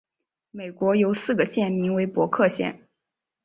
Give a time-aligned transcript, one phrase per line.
[0.49, 2.87] 美国有四个县名为伯克县。